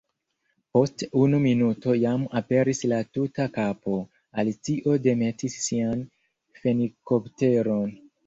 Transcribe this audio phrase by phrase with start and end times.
[0.75, 3.99] Post unu minuto jam aperis la tuta kapo.
[4.43, 6.03] Alicio demetis sian
[6.63, 7.95] fenikopteron.